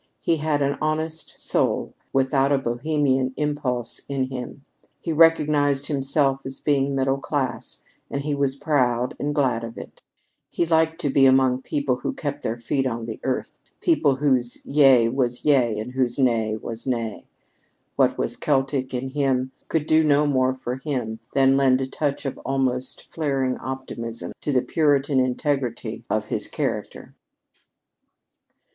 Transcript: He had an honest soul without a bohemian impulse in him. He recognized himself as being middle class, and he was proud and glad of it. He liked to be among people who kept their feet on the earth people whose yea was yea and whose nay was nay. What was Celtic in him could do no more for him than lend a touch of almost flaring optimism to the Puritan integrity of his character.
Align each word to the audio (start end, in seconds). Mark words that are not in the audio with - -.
He 0.19 0.37
had 0.37 0.63
an 0.63 0.79
honest 0.81 1.39
soul 1.39 1.93
without 2.11 2.51
a 2.51 2.57
bohemian 2.57 3.35
impulse 3.37 3.99
in 4.09 4.31
him. 4.31 4.65
He 4.99 5.13
recognized 5.13 5.85
himself 5.85 6.39
as 6.43 6.59
being 6.59 6.95
middle 6.95 7.19
class, 7.19 7.83
and 8.09 8.23
he 8.23 8.33
was 8.33 8.55
proud 8.55 9.15
and 9.19 9.35
glad 9.35 9.63
of 9.63 9.77
it. 9.77 10.01
He 10.49 10.65
liked 10.65 10.99
to 11.01 11.11
be 11.11 11.27
among 11.27 11.61
people 11.61 11.97
who 11.97 12.13
kept 12.13 12.41
their 12.41 12.57
feet 12.57 12.87
on 12.87 13.05
the 13.05 13.19
earth 13.23 13.61
people 13.79 14.15
whose 14.15 14.65
yea 14.65 15.07
was 15.07 15.45
yea 15.45 15.77
and 15.77 15.91
whose 15.91 16.17
nay 16.17 16.57
was 16.57 16.87
nay. 16.87 17.27
What 17.95 18.17
was 18.17 18.35
Celtic 18.37 18.95
in 18.95 19.09
him 19.09 19.51
could 19.67 19.85
do 19.85 20.03
no 20.03 20.25
more 20.25 20.55
for 20.55 20.77
him 20.77 21.19
than 21.35 21.57
lend 21.57 21.79
a 21.79 21.85
touch 21.85 22.25
of 22.25 22.39
almost 22.39 23.13
flaring 23.13 23.55
optimism 23.59 24.31
to 24.41 24.51
the 24.51 24.63
Puritan 24.63 25.19
integrity 25.19 26.05
of 26.09 26.25
his 26.25 26.47
character. 26.47 27.13